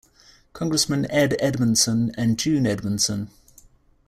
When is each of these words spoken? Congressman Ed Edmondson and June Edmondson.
Congressman 0.53 1.05
Ed 1.11 1.35
Edmondson 1.39 2.11
and 2.17 2.39
June 2.39 2.65
Edmondson. 2.65 3.29